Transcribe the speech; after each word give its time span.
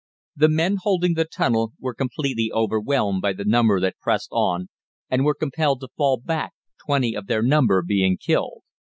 The 0.35 0.49
men 0.49 0.77
holding 0.81 1.13
the 1.13 1.25
tunnel 1.25 1.73
were 1.79 1.93
completely 1.93 2.51
overwhelmed 2.51 3.21
by 3.21 3.33
the 3.33 3.45
number 3.45 3.79
that 3.81 3.99
pressed 3.99 4.29
on, 4.31 4.67
and 5.11 5.23
were 5.23 5.35
compelled 5.35 5.79
to 5.81 5.89
fall 5.95 6.17
back, 6.17 6.53
twenty 6.83 7.13
of 7.15 7.27
their 7.27 7.43
number 7.43 7.83
being 7.83 8.17
killed. 8.17 8.63